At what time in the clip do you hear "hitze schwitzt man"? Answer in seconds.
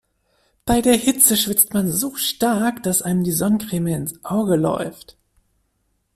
0.95-1.91